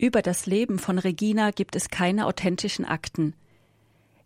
Über 0.00 0.22
das 0.22 0.46
Leben 0.46 0.78
von 0.78 0.98
Regina 0.98 1.50
gibt 1.50 1.76
es 1.76 1.90
keine 1.90 2.24
authentischen 2.24 2.86
Akten. 2.86 3.34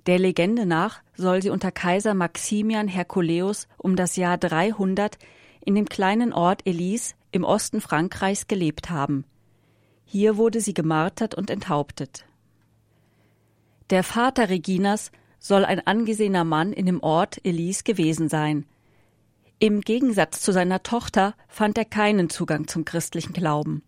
Der 0.07 0.21
Legende 0.21 0.67
nach 0.67 1.03
soll 1.17 1.43
sie 1.43 1.50
unter 1.50 1.73
Kaiser 1.73 2.15
Maximian 2.15 2.87
Herculeus 2.87 3.66
um 3.76 3.96
das 3.96 4.14
Jahr 4.14 4.38
300 4.38 5.18
in 5.64 5.74
dem 5.74 5.88
kleinen 5.88 6.32
Ort 6.32 6.64
Elise 6.64 7.14
im 7.32 7.42
Osten 7.42 7.80
Frankreichs 7.80 8.46
gelebt 8.46 8.90
haben. 8.90 9.24
Hier 10.04 10.37
wurde 10.37 10.60
sie 10.60 10.74
gemartert 10.74 11.34
und 11.34 11.50
enthauptet. 11.50 12.25
Der 13.91 14.04
Vater 14.04 14.50
Reginas 14.50 15.11
soll 15.41 15.64
ein 15.64 15.84
angesehener 15.84 16.45
Mann 16.45 16.72
in 16.72 16.86
dem 16.86 17.02
Ort 17.02 17.45
Elise 17.45 17.82
gewesen 17.82 18.29
sein. 18.29 18.64
Im 19.59 19.80
Gegensatz 19.80 20.41
zu 20.41 20.52
seiner 20.52 20.84
Tochter 20.84 21.34
fand 21.48 21.77
er 21.79 21.84
keinen 21.84 22.30
Zugang 22.30 22.68
zum 22.68 22.84
christlichen 22.84 23.32
Glauben. 23.32 23.82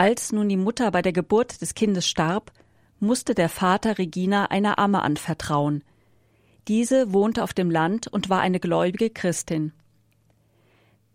Als 0.00 0.32
nun 0.32 0.48
die 0.48 0.56
Mutter 0.56 0.90
bei 0.92 1.02
der 1.02 1.12
Geburt 1.12 1.60
des 1.60 1.74
Kindes 1.74 2.08
starb, 2.08 2.52
musste 3.00 3.34
der 3.34 3.50
Vater 3.50 3.98
Regina 3.98 4.46
einer 4.46 4.78
Amme 4.78 5.02
anvertrauen. 5.02 5.84
Diese 6.68 7.12
wohnte 7.12 7.44
auf 7.44 7.52
dem 7.52 7.70
Land 7.70 8.06
und 8.06 8.30
war 8.30 8.40
eine 8.40 8.60
gläubige 8.60 9.10
Christin. 9.10 9.74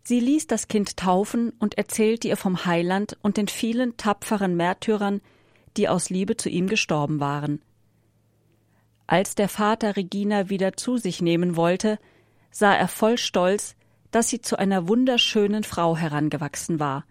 Sie 0.04 0.20
ließ 0.20 0.46
das 0.46 0.68
Kind 0.68 0.98
taufen 0.98 1.52
und 1.58 1.80
erzählte 1.80 2.28
ihr 2.28 2.38
vom 2.38 2.68
Heiland 2.68 3.18
und 3.24 3.38
den 3.38 3.48
vielen 3.48 3.98
tapferen 3.98 4.56
Märtyrern, 4.56 5.22
die 5.78 5.90
aus 5.90 6.12
Liebe 6.12 6.38
zu 6.38 6.50
ihm 6.50 6.68
gestorben 6.68 7.20
waren. 7.20 7.64
Als 9.08 9.34
der 9.34 9.50
Vater 9.50 9.96
Regina 9.96 10.52
wieder 10.52 10.78
zu 10.78 10.98
sich 10.98 11.24
nehmen 11.24 11.56
wollte, 11.56 11.98
sah 12.52 12.76
er 12.76 12.88
voll 12.88 13.18
Stolz, 13.18 13.76
dass 14.12 14.30
sie 14.30 14.42
zu 14.42 14.60
einer 14.60 14.88
wunderschönen 14.88 15.64
Frau 15.64 15.98
herangewachsen 15.98 16.80
war. 16.80 17.04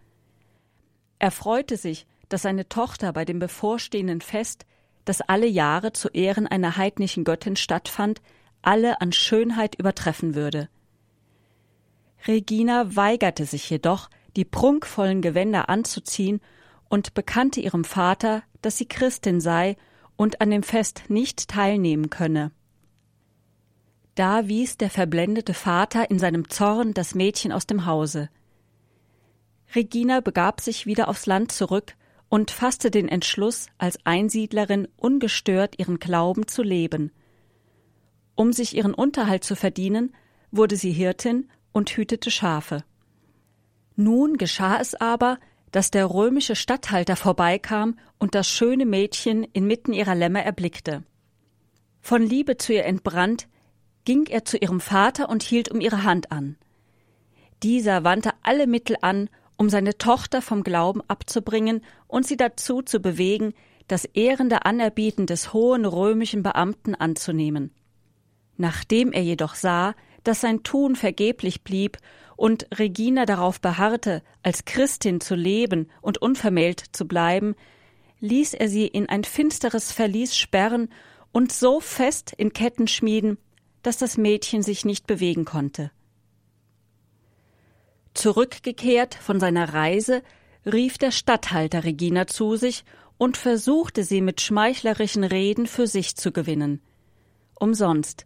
Er 1.18 1.30
freute 1.30 1.76
sich, 1.76 2.06
dass 2.28 2.42
seine 2.42 2.68
Tochter 2.68 3.12
bei 3.12 3.24
dem 3.24 3.38
bevorstehenden 3.38 4.20
Fest, 4.20 4.66
das 5.04 5.20
alle 5.20 5.46
Jahre 5.46 5.92
zu 5.92 6.08
Ehren 6.08 6.46
einer 6.46 6.76
heidnischen 6.76 7.24
Göttin 7.24 7.56
stattfand, 7.56 8.20
alle 8.62 9.00
an 9.00 9.12
Schönheit 9.12 9.74
übertreffen 9.76 10.34
würde. 10.34 10.68
Regina 12.26 12.96
weigerte 12.96 13.44
sich 13.44 13.68
jedoch, 13.68 14.08
die 14.36 14.44
prunkvollen 14.44 15.20
Gewänder 15.20 15.68
anzuziehen 15.68 16.40
und 16.88 17.14
bekannte 17.14 17.60
ihrem 17.60 17.84
Vater, 17.84 18.42
dass 18.62 18.78
sie 18.78 18.86
Christin 18.86 19.40
sei 19.40 19.76
und 20.16 20.40
an 20.40 20.50
dem 20.50 20.62
Fest 20.62 21.04
nicht 21.08 21.48
teilnehmen 21.48 22.10
könne. 22.10 22.50
Da 24.14 24.48
wies 24.48 24.78
der 24.78 24.90
verblendete 24.90 25.54
Vater 25.54 26.10
in 26.10 26.18
seinem 26.18 26.48
Zorn 26.48 26.94
das 26.94 27.14
Mädchen 27.14 27.52
aus 27.52 27.66
dem 27.66 27.84
Hause. 27.84 28.28
Regina 29.74 30.20
begab 30.20 30.60
sich 30.60 30.86
wieder 30.86 31.08
aufs 31.08 31.26
Land 31.26 31.52
zurück 31.52 31.94
und 32.28 32.50
fasste 32.50 32.90
den 32.90 33.08
Entschluss, 33.08 33.66
als 33.78 33.98
Einsiedlerin 34.04 34.88
ungestört 34.96 35.78
ihren 35.78 35.98
Glauben 35.98 36.46
zu 36.46 36.62
leben. 36.62 37.12
Um 38.34 38.52
sich 38.52 38.76
ihren 38.76 38.94
Unterhalt 38.94 39.44
zu 39.44 39.56
verdienen, 39.56 40.14
wurde 40.50 40.76
sie 40.76 40.92
Hirtin 40.92 41.48
und 41.72 41.90
hütete 41.90 42.30
Schafe. 42.30 42.84
Nun 43.96 44.36
geschah 44.36 44.80
es 44.80 44.94
aber, 44.94 45.38
dass 45.70 45.90
der 45.90 46.06
römische 46.06 46.56
Statthalter 46.56 47.16
vorbeikam 47.16 47.98
und 48.18 48.34
das 48.34 48.48
schöne 48.48 48.86
Mädchen 48.86 49.44
inmitten 49.52 49.92
ihrer 49.92 50.14
Lämmer 50.14 50.42
erblickte. 50.42 51.02
Von 52.00 52.22
Liebe 52.22 52.56
zu 52.56 52.72
ihr 52.72 52.84
entbrannt, 52.84 53.48
ging 54.04 54.26
er 54.26 54.44
zu 54.44 54.56
ihrem 54.56 54.80
Vater 54.80 55.28
und 55.28 55.42
hielt 55.42 55.70
um 55.70 55.80
ihre 55.80 56.04
Hand 56.04 56.30
an. 56.30 56.56
Dieser 57.62 58.04
wandte 58.04 58.32
alle 58.42 58.66
Mittel 58.66 58.96
an, 59.00 59.30
um 59.56 59.70
seine 59.70 59.98
Tochter 59.98 60.42
vom 60.42 60.62
Glauben 60.62 61.00
abzubringen 61.08 61.82
und 62.06 62.26
sie 62.26 62.36
dazu 62.36 62.82
zu 62.82 63.00
bewegen, 63.00 63.54
das 63.88 64.04
ehrende 64.04 64.64
Anerbieten 64.64 65.26
des 65.26 65.52
hohen 65.52 65.84
römischen 65.84 66.42
Beamten 66.42 66.94
anzunehmen. 66.94 67.70
Nachdem 68.56 69.12
er 69.12 69.22
jedoch 69.22 69.54
sah, 69.54 69.94
dass 70.22 70.40
sein 70.40 70.62
Tun 70.62 70.96
vergeblich 70.96 71.62
blieb 71.62 71.98
und 72.36 72.66
Regina 72.76 73.26
darauf 73.26 73.60
beharrte, 73.60 74.22
als 74.42 74.64
Christin 74.64 75.20
zu 75.20 75.34
leben 75.34 75.88
und 76.00 76.18
unvermählt 76.18 76.82
zu 76.92 77.06
bleiben, 77.06 77.54
ließ 78.20 78.54
er 78.54 78.68
sie 78.68 78.86
in 78.86 79.08
ein 79.08 79.24
finsteres 79.24 79.92
Verlies 79.92 80.36
sperren 80.36 80.88
und 81.32 81.52
so 81.52 81.80
fest 81.80 82.32
in 82.36 82.52
Ketten 82.52 82.88
schmieden, 82.88 83.38
dass 83.82 83.98
das 83.98 84.16
Mädchen 84.16 84.62
sich 84.62 84.84
nicht 84.84 85.06
bewegen 85.06 85.44
konnte. 85.44 85.90
Zurückgekehrt 88.14 89.14
von 89.14 89.40
seiner 89.40 89.74
Reise, 89.74 90.22
rief 90.64 90.98
der 90.98 91.10
Statthalter 91.10 91.84
Regina 91.84 92.26
zu 92.26 92.56
sich 92.56 92.84
und 93.18 93.36
versuchte 93.36 94.04
sie 94.04 94.20
mit 94.20 94.40
schmeichlerischen 94.40 95.24
Reden 95.24 95.66
für 95.66 95.86
sich 95.86 96.16
zu 96.16 96.32
gewinnen. 96.32 96.80
Umsonst. 97.54 98.24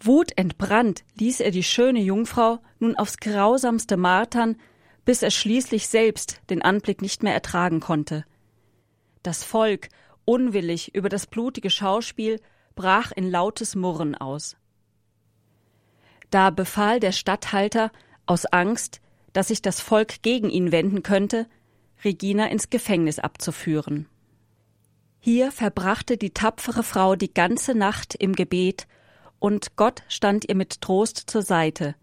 Wutentbrannt 0.00 1.04
ließ 1.18 1.40
er 1.40 1.50
die 1.50 1.62
schöne 1.62 2.00
Jungfrau 2.00 2.58
nun 2.78 2.96
aufs 2.96 3.18
grausamste 3.18 3.96
martern, 3.96 4.56
bis 5.04 5.22
er 5.22 5.30
schließlich 5.30 5.88
selbst 5.88 6.40
den 6.50 6.62
Anblick 6.62 7.00
nicht 7.00 7.22
mehr 7.22 7.34
ertragen 7.34 7.80
konnte. 7.80 8.24
Das 9.22 9.42
Volk, 9.42 9.88
unwillig 10.24 10.94
über 10.94 11.08
das 11.08 11.26
blutige 11.26 11.70
Schauspiel, 11.70 12.40
brach 12.74 13.12
in 13.12 13.30
lautes 13.30 13.74
Murren 13.74 14.14
aus. 14.14 14.56
Da 16.30 16.50
befahl 16.50 17.00
der 17.00 17.12
Statthalter, 17.12 17.90
aus 18.26 18.46
Angst, 18.46 19.00
dass 19.32 19.48
sich 19.48 19.62
das 19.62 19.80
Volk 19.80 20.22
gegen 20.22 20.50
ihn 20.50 20.72
wenden 20.72 21.02
könnte, 21.02 21.46
Regina 22.04 22.46
ins 22.46 22.70
Gefängnis 22.70 23.18
abzuführen. 23.18 24.06
Hier 25.18 25.50
verbrachte 25.50 26.16
die 26.16 26.30
tapfere 26.30 26.82
Frau 26.82 27.16
die 27.16 27.32
ganze 27.32 27.74
Nacht 27.74 28.14
im 28.14 28.34
Gebet 28.34 28.86
und 29.38 29.76
Gott 29.76 30.02
stand 30.08 30.48
ihr 30.48 30.54
mit 30.54 30.80
Trost 30.80 31.24
zur 31.26 31.42
Seite. 31.42 31.94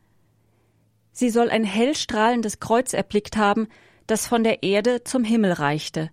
Sie 1.11 1.29
soll 1.29 1.49
ein 1.49 1.63
hellstrahlendes 1.63 2.59
Kreuz 2.59 2.93
erblickt 2.93 3.37
haben, 3.37 3.67
das 4.07 4.27
von 4.27 4.43
der 4.43 4.63
Erde 4.63 5.03
zum 5.03 5.23
Himmel 5.23 5.53
reichte. 5.53 6.09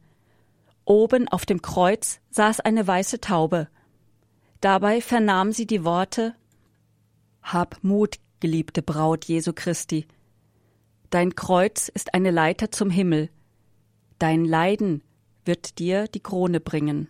Oben 0.85 1.29
auf 1.29 1.47
dem 1.47 1.63
Kreuz 1.63 2.21
saß 2.31 2.61
eine 2.61 2.87
weiße 2.87 3.21
Taube. 3.21 3.69
Dabei 4.61 5.01
vernahm 5.01 5.53
sie 5.53 5.67
die 5.67 5.85
Worte 5.85 6.35
Hab 7.43 7.83
Mut, 7.83 8.17
geliebte 8.41 8.83
Braut 8.83 9.27
Jesu 9.27 9.53
Christi. 9.55 10.07
Dein 11.11 11.35
Kreuz 11.35 11.89
ist 11.89 12.15
eine 12.15 12.31
Leiter 12.31 12.71
zum 12.71 12.91
Himmel. 12.91 13.31
Dein 14.19 14.45
Leiden 14.45 15.03
wird 15.45 15.79
dir 15.79 16.09
die 16.09 16.21
Krone 16.21 16.61
bringen. 16.61 17.09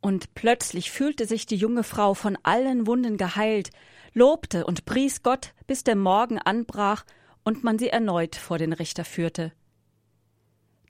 Und 0.00 0.34
plötzlich 0.34 0.90
fühlte 0.90 1.26
sich 1.26 1.46
die 1.46 1.56
junge 1.56 1.84
Frau 1.84 2.14
von 2.14 2.36
allen 2.42 2.86
Wunden 2.86 3.16
geheilt, 3.16 3.70
lobte 4.14 4.66
und 4.66 4.84
pries 4.84 5.22
Gott, 5.22 5.54
bis 5.66 5.84
der 5.84 5.96
Morgen 5.96 6.38
anbrach 6.38 7.04
und 7.44 7.62
man 7.62 7.78
sie 7.78 7.88
erneut 7.88 8.36
vor 8.36 8.58
den 8.58 8.72
Richter 8.72 9.04
führte. 9.04 9.52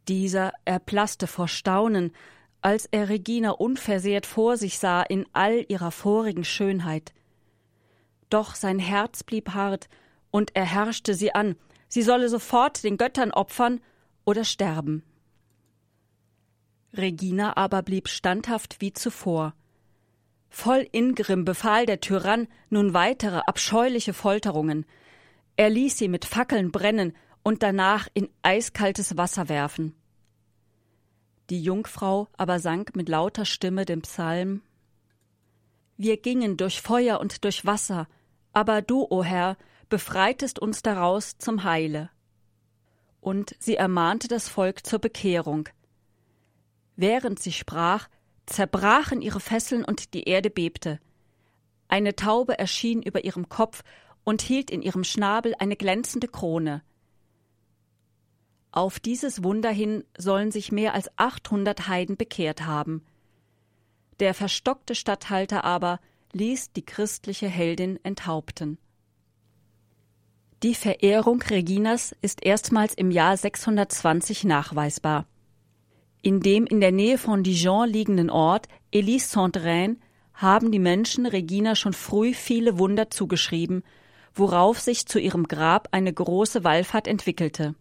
Dieser 0.09 0.53
erblaßte 0.65 1.26
vor 1.26 1.48
Staunen, 1.48 2.12
als 2.60 2.87
er 2.87 3.09
Regina 3.09 3.50
unversehrt 3.50 4.25
vor 4.25 4.56
sich 4.56 4.78
sah 4.78 5.03
in 5.03 5.26
all 5.32 5.65
ihrer 5.69 5.91
vorigen 5.91 6.44
Schönheit. 6.44 7.12
Doch 8.32 8.54
sein 8.54 8.78
Herz 8.78 9.25
blieb 9.25 9.50
hart, 9.50 9.91
und 10.31 10.56
er 10.56 10.65
herrschte 10.65 11.12
sie 11.12 11.34
an, 11.34 11.54
sie 11.88 12.00
solle 12.00 12.31
sofort 12.31 12.82
den 12.82 12.97
Göttern 12.97 13.31
opfern 13.31 13.82
oder 14.25 14.44
sterben. 14.44 15.03
Regina 16.94 17.59
aber 17.59 17.82
blieb 17.82 18.09
standhaft 18.09 18.81
wie 18.81 18.94
zuvor. 18.94 19.54
Voll 20.48 20.88
Ingrimm 20.92 21.44
befahl 21.44 21.84
der 21.84 22.00
Tyrann 22.00 22.48
nun 22.71 22.94
weitere 22.94 23.41
abscheuliche 23.47 24.15
Folterungen. 24.15 24.87
Er 25.56 25.69
ließ 25.69 25.98
sie 25.98 26.09
mit 26.09 26.25
Fackeln 26.25 26.72
brennen 26.72 27.15
und 27.42 27.62
danach 27.62 28.09
in 28.15 28.31
eiskaltes 28.41 29.19
Wasser 29.19 29.50
werfen. 29.50 29.94
Die 31.51 31.62
Jungfrau 31.62 32.28
aber 32.39 32.60
sang 32.60 32.89
mit 32.95 33.10
lauter 33.10 33.45
Stimme 33.45 33.84
den 33.84 34.01
Psalm 34.01 34.62
Wir 35.98 36.16
gingen 36.16 36.57
durch 36.57 36.80
Feuer 36.80 37.21
und 37.21 37.45
durch 37.45 37.66
Wasser, 37.66 38.09
aber 38.53 38.83
du, 38.83 39.07
o 39.09 39.22
Herr, 39.22 39.57
befreitest 39.89 40.59
uns 40.59 40.83
daraus 40.83 41.39
zum 41.39 41.65
Heile. 41.65 42.10
Und 43.21 43.54
sie 43.59 43.77
ermahnte 43.77 44.28
das 44.28 44.49
Volk 44.49 44.87
zur 44.87 44.99
Bekehrung, 44.99 45.69
Während 46.97 47.41
sie 47.41 47.53
sprach, 47.53 48.09
zerbrachen 48.47 49.22
ihre 49.22 49.41
Fesseln 49.41 49.84
und 49.84 50.15
die 50.15 50.25
Erde 50.25 50.51
bebte. 50.51 51.01
Eine 51.89 52.15
Taube 52.16 52.59
erschien 52.59 53.03
über 53.03 53.25
ihrem 53.25 53.49
Kopf 53.49 53.83
und 54.25 54.43
hielt 54.43 54.71
in 54.71 54.83
ihrem 54.83 55.05
Schnabel 55.05 55.55
eine 55.59 55.77
glänzende 55.77 56.28
Krone. 56.28 56.83
Auf 58.71 59.01
dieses 59.01 59.43
Wunder 59.43 59.71
hin 59.71 60.05
sollen 60.16 60.51
sich 60.51 60.72
mehr 60.72 60.95
als 60.95 61.10
achthundert 61.19 61.89
Heiden 61.89 62.16
bekehrt 62.16 62.65
haben. 62.65 63.05
Der 64.21 64.34
verstockte 64.34 64.95
Statthalter 64.95 65.65
aber 65.65 66.01
ließ 66.33 66.73
die 66.73 66.84
christliche 66.84 67.49
Heldin 67.49 67.99
enthaupten. 68.03 68.79
Die 70.63 70.75
Verehrung 70.75 71.43
Reginas 71.43 72.15
ist 72.23 72.45
erstmals 72.45 72.95
im 72.95 73.11
Jahr 73.11 73.37
620 73.37 74.45
nachweisbar. 74.45 75.27
In 76.23 76.41
dem 76.41 76.67
in 76.67 76.81
der 76.81 76.93
Nähe 76.93 77.19
von 77.19 77.43
Dijon 77.43 77.89
liegenden 77.89 78.31
Ort 78.31 78.69
Elise-Saint-Reine 78.93 79.97
haben 80.34 80.71
die 80.71 80.79
Menschen 80.79 81.27
Regina 81.27 81.75
schon 81.75 81.93
früh 81.93 82.33
viele 82.33 82.79
Wunder 82.79 83.11
zugeschrieben, 83.11 83.83
worauf 84.34 84.79
sich 84.79 85.07
zu 85.07 85.19
ihrem 85.19 85.49
Grab 85.49 85.89
eine 85.91 86.13
große 86.13 86.63
Wallfahrt 86.63 87.09
entwickelte. 87.09 87.75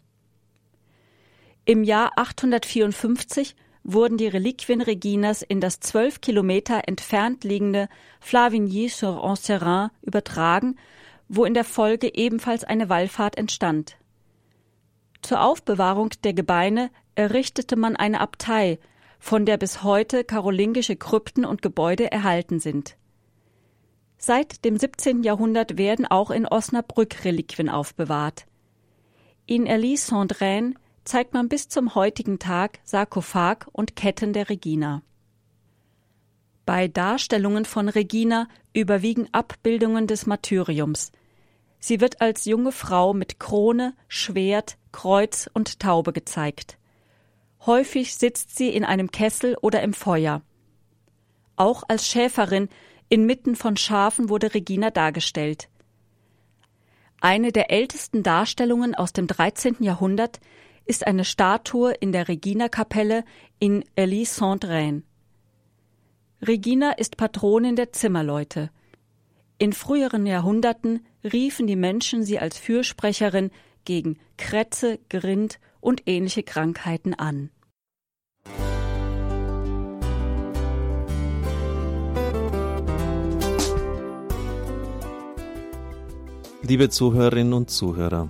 Im 1.65 1.83
Jahr 1.83 2.13
854 2.15 3.56
wurden 3.83 4.17
die 4.17 4.27
Reliquien 4.27 4.81
Reginas 4.81 5.41
in 5.41 5.59
das 5.59 5.79
zwölf 5.79 6.21
Kilometer 6.21 6.81
entfernt 6.87 7.43
liegende 7.43 7.89
Flavigny-sur-Ancerin 8.19 9.89
übertragen 10.01 10.75
wo 11.33 11.45
in 11.45 11.53
der 11.53 11.63
Folge 11.63 12.13
ebenfalls 12.13 12.65
eine 12.65 12.89
Wallfahrt 12.89 13.37
entstand. 13.37 13.95
Zur 15.21 15.41
Aufbewahrung 15.41 16.09
der 16.25 16.33
Gebeine 16.33 16.91
errichtete 17.15 17.77
man 17.77 17.95
eine 17.95 18.19
Abtei, 18.19 18.79
von 19.17 19.45
der 19.45 19.55
bis 19.55 19.81
heute 19.81 20.25
karolingische 20.25 20.97
Krypten 20.97 21.45
und 21.45 21.61
Gebäude 21.61 22.11
erhalten 22.11 22.59
sind. 22.59 22.97
Seit 24.17 24.65
dem 24.65 24.77
17. 24.77 25.23
Jahrhundert 25.23 25.77
werden 25.77 26.05
auch 26.05 26.31
in 26.31 26.45
Osnabrück 26.45 27.23
Reliquien 27.23 27.69
aufbewahrt. 27.69 28.45
In 29.45 29.67
Elie-Saint-Reine 29.67 30.73
zeigt 31.03 31.33
man 31.33 31.50
bis 31.50 31.68
zum 31.68 31.95
heutigen 31.95 32.39
Tag 32.39 32.80
Sarkophag 32.83 33.68
und 33.71 33.95
Ketten 33.95 34.33
der 34.33 34.50
Regina. 34.50 35.01
Bei 36.65 36.88
Darstellungen 36.88 37.65
von 37.65 37.89
Regina 37.89 38.48
überwiegen 38.74 39.27
Abbildungen 39.33 40.07
des 40.07 40.25
Martyriums, 40.25 41.12
Sie 41.83 42.00
wird 42.00 42.21
als 42.21 42.45
junge 42.45 42.71
Frau 42.71 43.13
mit 43.13 43.39
Krone, 43.39 43.95
Schwert, 44.07 44.77
Kreuz 44.92 45.50
und 45.51 45.80
Taube 45.80 46.13
gezeigt. 46.13 46.77
Häufig 47.65 48.15
sitzt 48.15 48.56
sie 48.56 48.69
in 48.69 48.86
einem 48.86 49.09
Kessel 49.09 49.57
oder 49.62 49.81
im 49.81 49.94
Feuer. 49.94 50.44
Auch 51.56 51.81
als 51.88 52.07
Schäferin 52.07 52.69
inmitten 53.09 53.56
von 53.56 53.77
Schafen 53.77 54.30
wurde 54.30 54.53
Regina 54.53 54.92
dargestellt. 54.92 55.69
Eine 57.19 57.51
der 57.51 57.71
ältesten 57.71 58.21
Darstellungen 58.21 58.94
aus 58.94 59.12
dem 59.12 59.25
13. 59.25 59.77
Jahrhundert 59.80 60.39
ist 60.91 61.07
eine 61.07 61.23
Statue 61.23 61.93
in 61.93 62.11
der 62.11 62.27
Regina-Kapelle 62.27 63.23
in 63.59 63.85
Elie-Saint-Reine. 63.95 65.03
Regina 66.41 66.91
ist 66.91 67.15
Patronin 67.15 67.77
der 67.77 67.93
Zimmerleute. 67.93 68.71
In 69.57 69.71
früheren 69.71 70.25
Jahrhunderten 70.25 71.05
riefen 71.23 71.65
die 71.65 71.77
Menschen 71.77 72.25
sie 72.25 72.39
als 72.39 72.57
Fürsprecherin 72.57 73.51
gegen 73.85 74.17
Krätze, 74.35 74.99
Grind 75.07 75.61
und 75.79 76.03
ähnliche 76.07 76.43
Krankheiten 76.43 77.13
an. 77.13 77.51
Liebe 86.63 86.89
Zuhörerinnen 86.89 87.53
und 87.53 87.69
Zuhörer, 87.69 88.29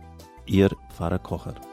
Ihr 0.45 0.69
Pfarrer 0.89 1.19
Kocher. 1.19 1.70